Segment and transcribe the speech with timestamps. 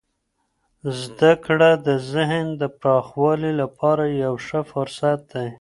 [1.01, 5.47] زده کړه د ذهن د پراخوالي لپاره یو ښه فرصت دی.